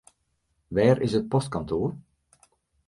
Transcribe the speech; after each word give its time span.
Wêr 0.73 0.97
is 1.05 1.13
it 1.19 1.29
postkantoar? 1.31 1.91